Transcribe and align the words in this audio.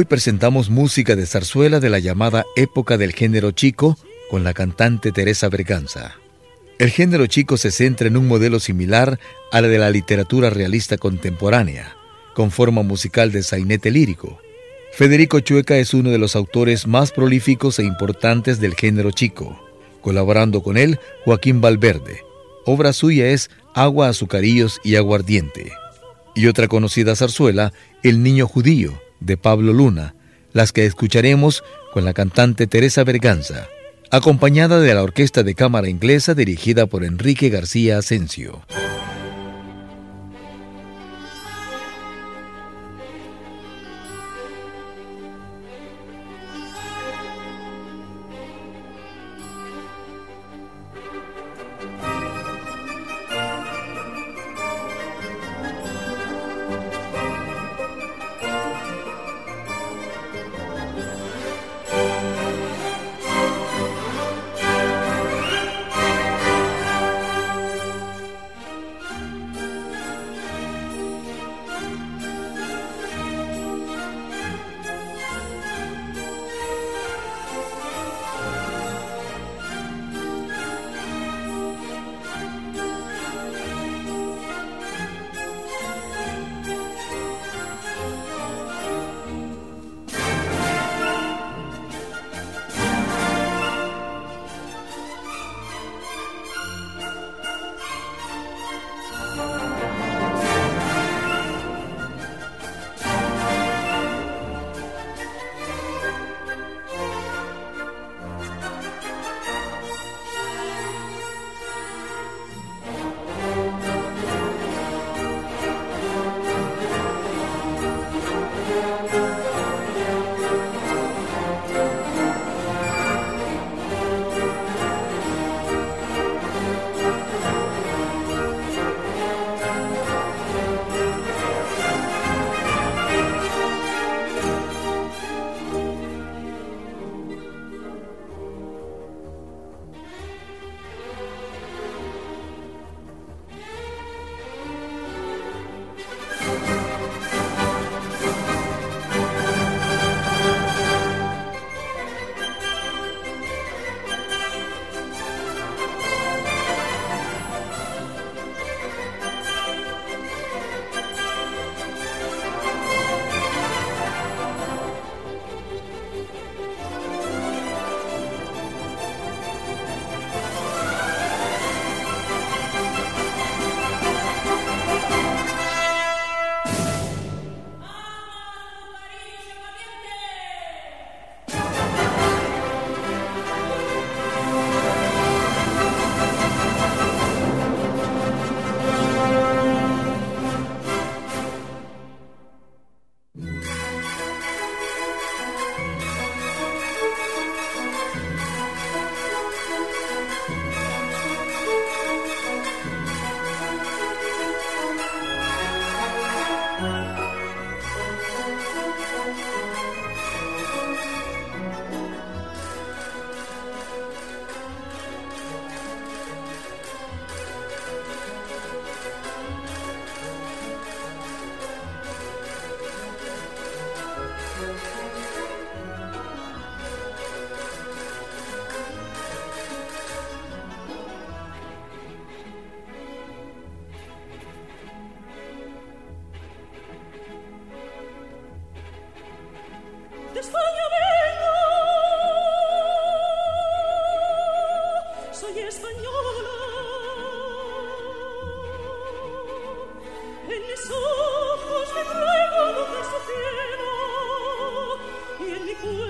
Hoy 0.00 0.06
presentamos 0.06 0.70
música 0.70 1.14
de 1.14 1.26
zarzuela 1.26 1.78
de 1.78 1.90
la 1.90 1.98
llamada 1.98 2.46
época 2.56 2.96
del 2.96 3.12
género 3.12 3.50
chico 3.50 3.98
con 4.30 4.44
la 4.44 4.54
cantante 4.54 5.12
Teresa 5.12 5.50
Berganza. 5.50 6.14
El 6.78 6.88
género 6.88 7.26
chico 7.26 7.58
se 7.58 7.70
centra 7.70 8.08
en 8.08 8.16
un 8.16 8.26
modelo 8.26 8.60
similar 8.60 9.20
a 9.52 9.60
la 9.60 9.68
de 9.68 9.76
la 9.76 9.90
literatura 9.90 10.48
realista 10.48 10.96
contemporánea, 10.96 11.98
con 12.32 12.50
forma 12.50 12.82
musical 12.82 13.30
de 13.30 13.42
sainete 13.42 13.90
lírico. 13.90 14.40
Federico 14.94 15.40
Chueca 15.40 15.76
es 15.76 15.92
uno 15.92 16.08
de 16.08 16.16
los 16.16 16.34
autores 16.34 16.86
más 16.86 17.12
prolíficos 17.12 17.78
e 17.78 17.84
importantes 17.84 18.58
del 18.58 18.76
género 18.76 19.10
chico, 19.10 19.60
colaborando 20.00 20.62
con 20.62 20.78
él 20.78 20.98
Joaquín 21.26 21.60
Valverde. 21.60 22.22
Obra 22.64 22.94
suya 22.94 23.26
es 23.26 23.50
Agua, 23.74 24.08
Azucarillos 24.08 24.80
y 24.82 24.96
Aguardiente. 24.96 25.72
Y 26.34 26.46
otra 26.46 26.68
conocida 26.68 27.14
zarzuela, 27.16 27.74
El 28.02 28.22
Niño 28.22 28.46
Judío, 28.46 28.98
de 29.20 29.36
Pablo 29.36 29.72
Luna, 29.72 30.14
las 30.52 30.72
que 30.72 30.86
escucharemos 30.86 31.62
con 31.92 32.04
la 32.04 32.12
cantante 32.12 32.66
Teresa 32.66 33.04
Berganza, 33.04 33.68
acompañada 34.10 34.80
de 34.80 34.94
la 34.94 35.02
Orquesta 35.02 35.42
de 35.42 35.54
Cámara 35.54 35.88
Inglesa 35.88 36.34
dirigida 36.34 36.86
por 36.86 37.04
Enrique 37.04 37.48
García 37.48 37.98
Asensio. 37.98 38.62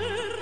tierra. 0.00 0.39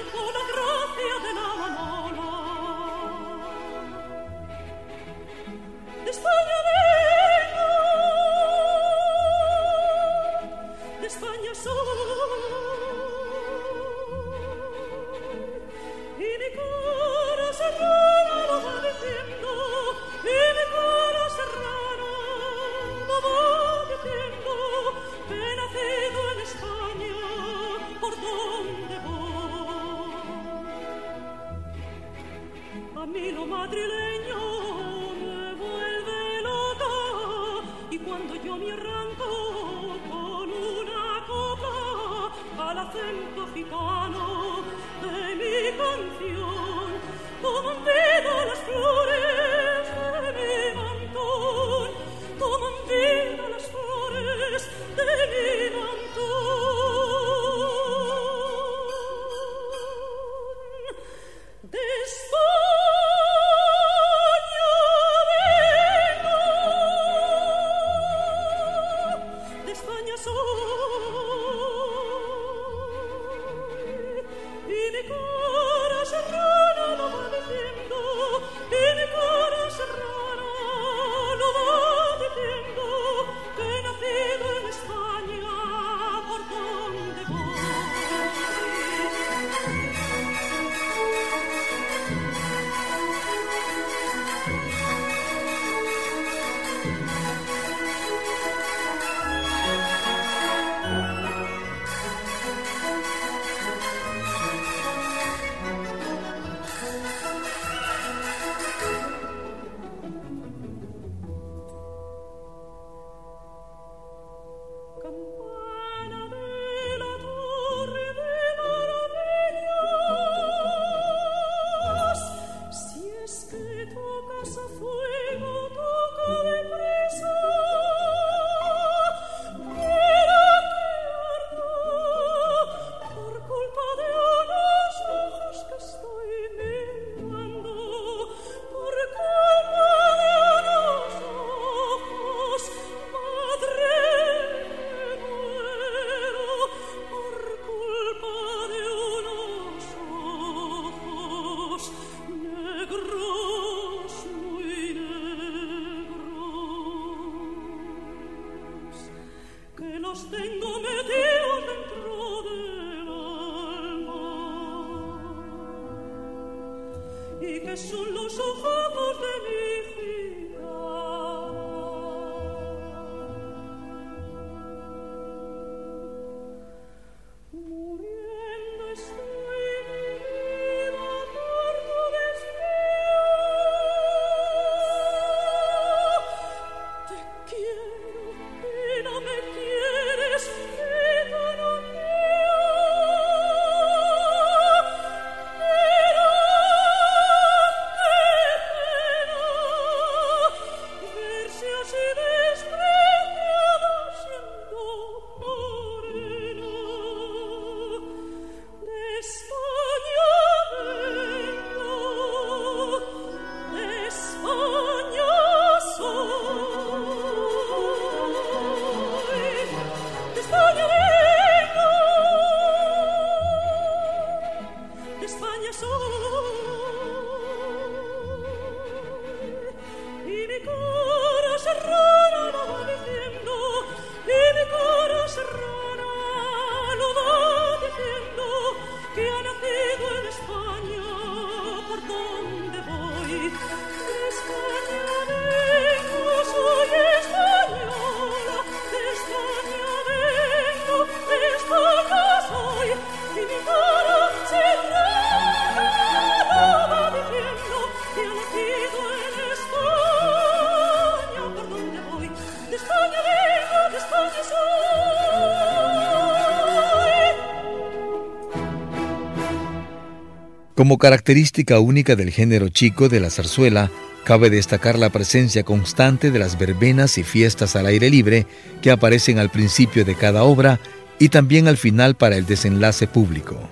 Como 270.78 270.96
característica 270.96 271.80
única 271.80 272.14
del 272.14 272.30
género 272.30 272.68
chico 272.68 273.08
de 273.08 273.18
la 273.18 273.30
zarzuela, 273.30 273.90
cabe 274.22 274.48
destacar 274.48 274.96
la 274.96 275.10
presencia 275.10 275.64
constante 275.64 276.30
de 276.30 276.38
las 276.38 276.56
verbenas 276.56 277.18
y 277.18 277.24
fiestas 277.24 277.74
al 277.74 277.86
aire 277.86 278.10
libre 278.10 278.46
que 278.80 278.92
aparecen 278.92 279.40
al 279.40 279.50
principio 279.50 280.04
de 280.04 280.14
cada 280.14 280.44
obra 280.44 280.78
y 281.18 281.30
también 281.30 281.66
al 281.66 281.78
final 281.78 282.14
para 282.14 282.36
el 282.36 282.46
desenlace 282.46 283.08
público. 283.08 283.68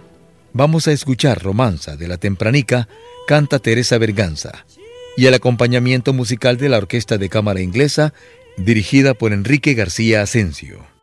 Vamos 0.52 0.88
a 0.88 0.92
escuchar 0.92 1.40
Romanza 1.40 1.96
de 1.96 2.08
la 2.08 2.16
Tempranica, 2.16 2.88
canta 3.28 3.60
Teresa 3.60 3.98
Berganza. 3.98 4.66
y 5.16 5.26
el 5.26 5.34
acompañamiento 5.34 6.12
musical 6.12 6.56
de 6.56 6.70
la 6.70 6.78
Orquesta 6.78 7.18
de 7.18 7.28
Cámara 7.28 7.60
Inglesa, 7.60 8.14
dirigida 8.56 9.14
por 9.14 9.32
Enrique 9.32 9.74
García 9.74 10.22
Asensio. 10.22 10.95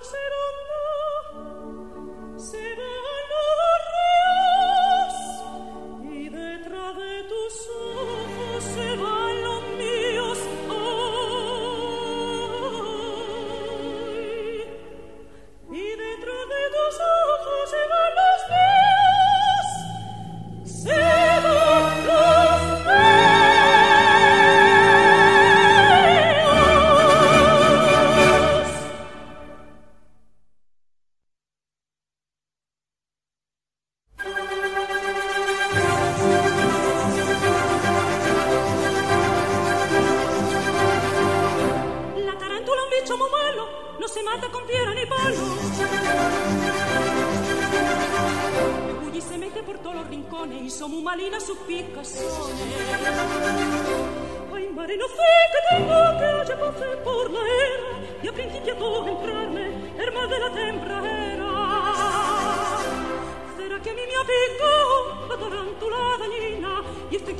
forse 0.00 0.37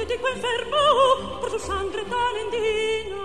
estoy 0.09 0.16
tético 0.16 0.29
enfermo 0.29 1.40
por 1.40 1.51
su 1.51 1.59
sangre 1.59 2.03
tan 2.05 2.37
endina? 2.44 3.16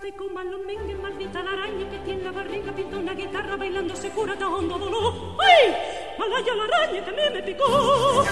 Seco 0.00 0.28
malo 0.34 0.58
mengue, 0.66 0.94
maldita 0.96 1.42
la 1.42 1.52
araña 1.52 1.90
que 1.90 1.98
tiene 1.98 2.24
la 2.24 2.32
barriga, 2.32 2.72
pinta 2.72 2.96
una 2.96 3.14
guitarra 3.14 3.56
bailando 3.56 3.94
se 3.94 4.10
cura 4.10 4.34
de 4.34 4.44
hondo 4.44 4.78
dolor. 4.78 5.14
¡Ay! 5.40 5.76
Malaya 6.18 6.54
la 6.54 6.64
araña 6.64 7.04
que 7.04 7.10
a 7.10 7.12
mí 7.12 7.22
me 7.32 7.42
picó. 7.42 8.24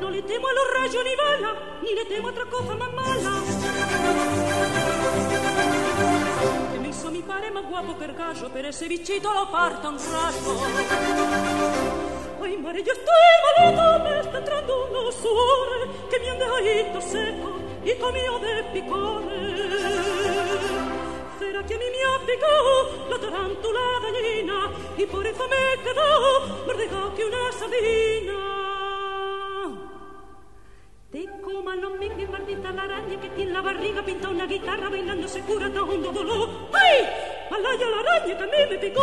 No 0.00 0.10
le 0.10 0.22
temo 0.22 0.48
a 0.48 0.52
los 0.52 0.74
rayos 0.74 1.04
ni 1.04 1.16
bala, 1.16 1.54
ni 1.82 1.94
le 1.94 2.04
temo 2.04 2.28
a 2.28 2.30
otra 2.30 2.44
cosa 2.46 2.74
más 2.74 2.92
mala. 2.92 4.45
Mi 7.16 7.22
padre 7.22 7.50
más 7.50 7.64
guapo 7.66 7.94
gallo, 8.12 8.50
pero 8.52 8.68
ese 8.68 8.86
bichito 8.88 9.32
lo 9.32 9.50
parta 9.50 9.88
un 9.88 9.96
rayo. 9.96 10.60
Ay, 12.44 12.58
mare, 12.58 12.82
yo 12.82 12.92
estoy 12.92 13.14
malito, 13.56 14.04
me 14.04 14.20
está 14.20 14.36
entrando 14.36 14.86
unos 14.90 15.14
sudores 15.14 15.88
que 16.10 16.20
me 16.20 16.28
han 16.28 16.38
dejado 16.38 16.60
seco 17.00 17.52
y 17.86 17.94
comido 17.94 18.38
de 18.40 18.64
picones. 18.64 19.60
¿Será 21.38 21.64
que 21.64 21.74
a 21.74 21.78
mí 21.78 21.84
me 21.94 22.02
ha 22.04 22.18
la 23.08 23.18
tarántula 23.18 23.80
dañina 24.02 24.70
y 24.98 25.06
por 25.06 25.26
eso 25.26 25.48
me 25.48 25.56
he 25.56 25.78
quedado 25.84 26.66
más 26.66 27.14
que 27.14 27.24
una 27.24 27.52
sardina? 27.52 28.40
Te 31.10 31.24
coma 31.76 31.88
los 31.88 31.98
mingues, 31.98 32.30
maldita 32.30 32.72
la 32.72 32.82
araña 32.82 33.20
que 33.20 33.28
tiene 33.30 33.52
la 33.52 33.60
barriga, 33.60 34.04
pinta 34.04 34.28
una 34.28 34.46
guitarra 34.46 34.88
bailando 34.88 35.28
se 35.28 35.40
cura 35.40 35.68
de 35.68 35.78
hondo 35.78 36.12
dolor. 36.12 36.48
¡Ay! 36.72 37.06
¡Malaya 37.50 37.86
la 37.90 38.00
araña 38.00 38.38
que 38.38 38.42
a 38.42 38.46
mí 38.46 38.52
me 38.70 38.78
picó! 38.78 39.02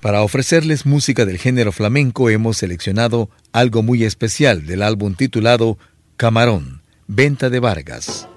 Para 0.00 0.22
ofrecerles 0.22 0.84
música 0.84 1.24
del 1.24 1.38
género 1.38 1.72
flamenco 1.72 2.28
hemos 2.28 2.58
seleccionado 2.58 3.30
algo 3.52 3.82
muy 3.82 4.04
especial 4.04 4.66
del 4.66 4.82
álbum 4.82 5.14
titulado 5.14 5.78
Camarón, 6.16 6.82
Venta 7.06 7.48
de 7.48 7.60
Vargas. 7.60 8.28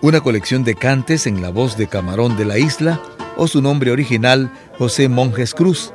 Una 0.00 0.20
colección 0.20 0.64
de 0.64 0.74
cantes 0.74 1.26
en 1.26 1.40
la 1.40 1.50
voz 1.50 1.76
de 1.76 1.86
Camarón 1.86 2.36
de 2.36 2.44
la 2.44 2.58
Isla 2.58 3.00
o 3.36 3.46
su 3.46 3.62
nombre 3.62 3.92
original 3.92 4.50
José 4.76 5.08
Monjes 5.08 5.54
Cruz, 5.54 5.92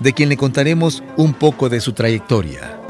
de 0.00 0.12
quien 0.12 0.28
le 0.28 0.36
contaremos 0.36 1.02
un 1.16 1.34
poco 1.34 1.68
de 1.68 1.80
su 1.80 1.92
trayectoria. 1.92 2.80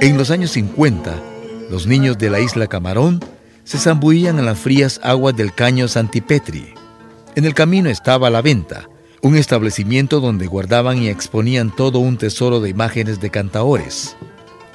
En 0.00 0.18
los 0.18 0.30
años 0.30 0.52
50, 0.52 1.14
los 1.70 1.86
niños 1.86 2.16
de 2.18 2.30
la 2.30 2.38
isla 2.38 2.66
Camarón 2.66 3.18
se 3.64 3.78
zambuían 3.78 4.38
en 4.38 4.44
las 4.44 4.58
frías 4.58 5.00
aguas 5.02 5.34
del 5.34 5.52
caño 5.52 5.88
Santipetri. 5.88 6.74
En 7.34 7.44
el 7.44 7.54
camino 7.54 7.90
estaba 7.90 8.30
La 8.30 8.40
Venta, 8.40 8.88
un 9.22 9.36
establecimiento 9.36 10.20
donde 10.20 10.46
guardaban 10.46 11.02
y 11.02 11.08
exponían 11.08 11.74
todo 11.74 11.98
un 11.98 12.18
tesoro 12.18 12.60
de 12.60 12.68
imágenes 12.70 13.20
de 13.20 13.30
cantaores. 13.30 14.16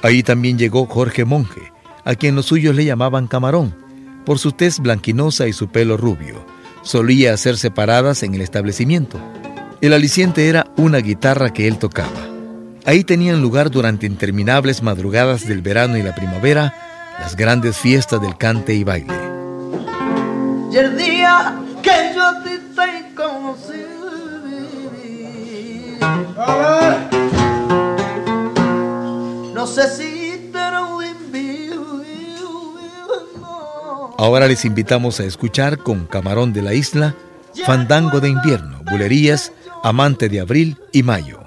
Ahí 0.02 0.22
también 0.22 0.58
llegó 0.58 0.86
Jorge 0.86 1.24
Monje, 1.24 1.72
a 2.04 2.14
quien 2.16 2.34
los 2.34 2.46
suyos 2.46 2.74
le 2.74 2.84
llamaban 2.84 3.28
Camarón, 3.28 3.74
por 4.26 4.38
su 4.38 4.52
tez 4.52 4.80
blanquinosa 4.80 5.46
y 5.46 5.52
su 5.52 5.68
pelo 5.68 5.96
rubio. 5.96 6.44
Solía 6.82 7.32
hacer 7.32 7.56
separadas 7.56 8.24
en 8.24 8.34
el 8.34 8.40
establecimiento. 8.40 9.20
El 9.80 9.92
aliciente 9.92 10.48
era 10.48 10.66
una 10.76 10.98
guitarra 10.98 11.52
que 11.52 11.68
él 11.68 11.78
tocaba. 11.78 12.28
Ahí 12.84 13.04
tenían 13.04 13.40
lugar 13.40 13.70
durante 13.70 14.06
interminables 14.06 14.82
madrugadas 14.82 15.46
del 15.46 15.62
verano 15.62 15.96
y 15.96 16.02
la 16.02 16.14
primavera 16.14 16.74
las 17.20 17.36
grandes 17.36 17.76
fiestas 17.76 18.20
del 18.20 18.36
cante 18.36 18.74
y 18.74 18.82
baile. 18.82 19.14
Y 20.72 20.76
el 20.76 20.96
día 20.96 21.54
que 21.80 22.12
yo 22.16 22.42
te 22.42 23.14
conocí, 23.14 23.82
Ahora 34.18 34.46
les 34.46 34.64
invitamos 34.64 35.20
a 35.20 35.24
escuchar 35.24 35.78
con 35.78 36.06
Camarón 36.06 36.52
de 36.52 36.62
la 36.62 36.74
Isla, 36.74 37.14
Fandango 37.64 38.20
de 38.20 38.28
Invierno, 38.28 38.80
Bulerías, 38.90 39.52
Amante 39.82 40.28
de 40.28 40.40
Abril 40.40 40.78
y 40.92 41.02
Mayo. 41.02 41.41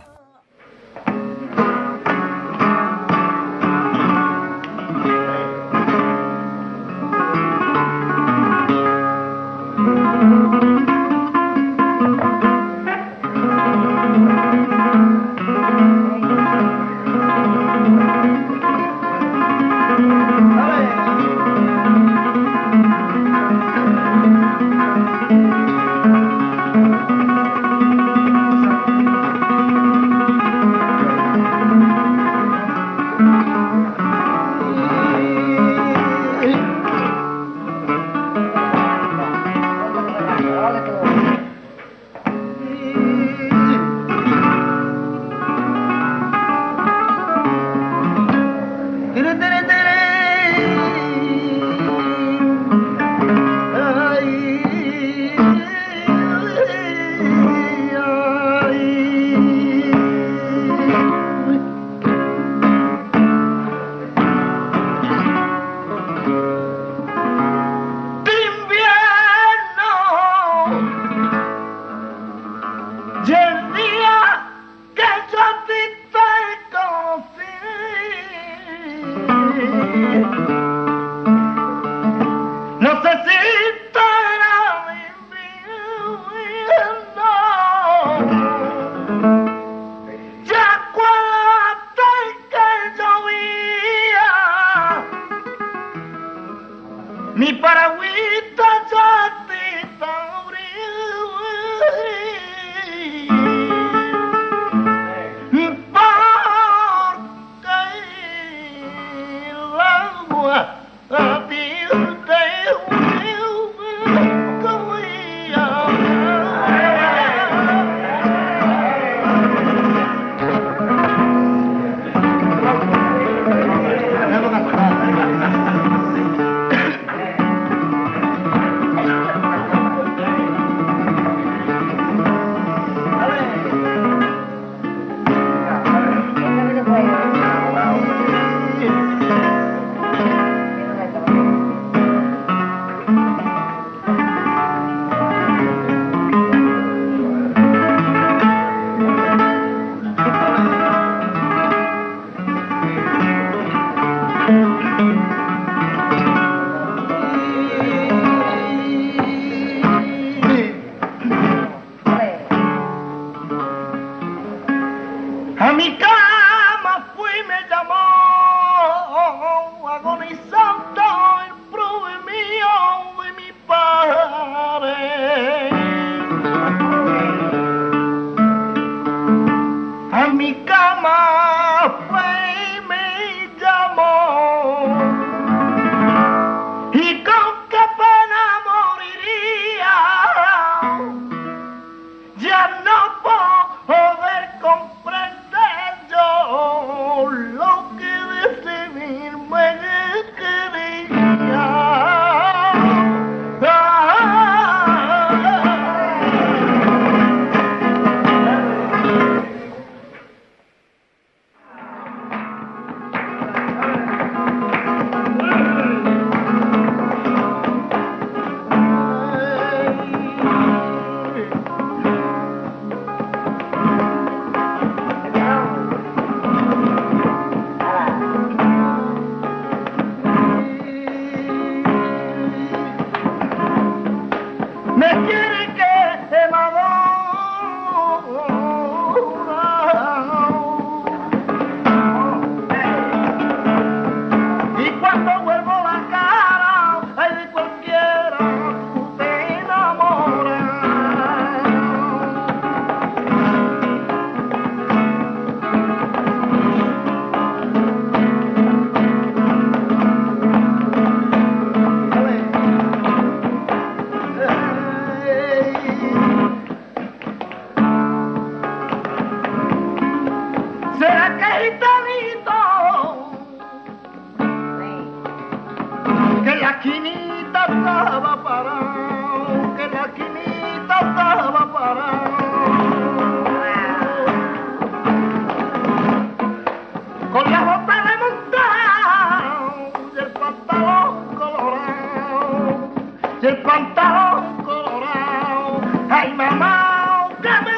del 293.41 293.57
pantalón 293.61 294.63
colorado. 294.63 295.81
Ay, 296.09 296.33
mamá, 296.33 297.29
dame 297.41 297.74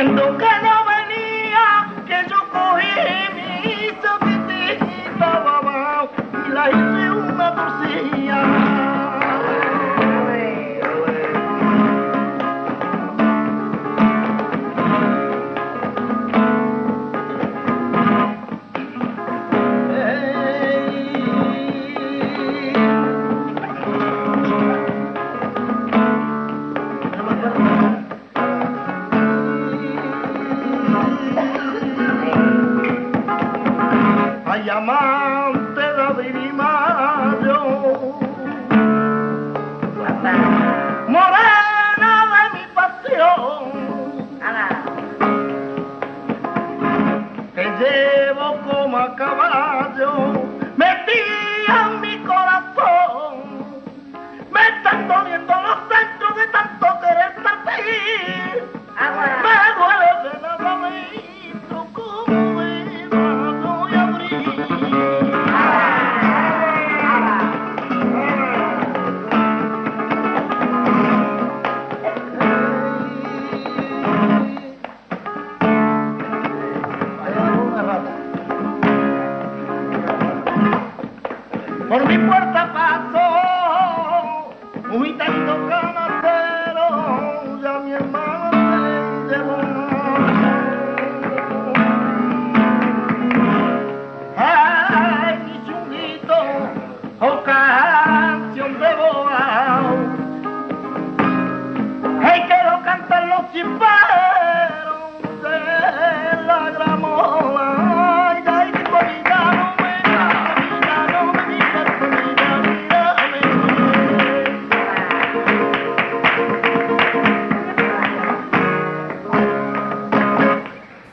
dizendo 0.00 0.38
que 0.38 0.59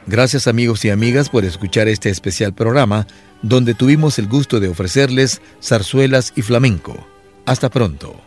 Gracias 0.07 0.47
amigos 0.47 0.85
y 0.85 0.89
amigas 0.89 1.29
por 1.29 1.43
escuchar 1.43 1.89
este 1.89 2.09
especial 2.09 2.53
programa 2.53 3.05
donde 3.41 3.73
tuvimos 3.73 4.17
el 4.19 4.27
gusto 4.27 4.61
de 4.61 4.69
ofrecerles 4.69 5.41
zarzuelas 5.61 6.31
y 6.37 6.43
flamenco. 6.43 7.05
Hasta 7.45 7.69
pronto. 7.69 8.26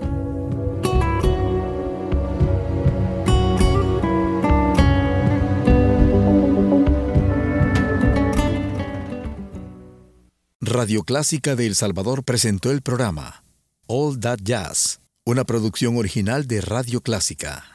Radio 10.81 11.03
Clásica 11.03 11.55
de 11.55 11.67
El 11.67 11.75
Salvador 11.75 12.23
presentó 12.23 12.71
el 12.71 12.81
programa 12.81 13.43
All 13.85 14.19
That 14.19 14.39
Jazz, 14.41 14.99
una 15.23 15.43
producción 15.43 15.95
original 15.95 16.47
de 16.47 16.59
Radio 16.59 17.01
Clásica. 17.01 17.71